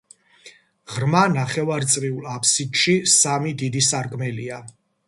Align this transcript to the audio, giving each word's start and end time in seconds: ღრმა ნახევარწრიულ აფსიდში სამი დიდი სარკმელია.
ღრმა 0.93 1.21
ნახევარწრიულ 1.35 2.27
აფსიდში 2.37 2.99
სამი 3.21 3.57
დიდი 3.65 3.89
სარკმელია. 3.91 4.65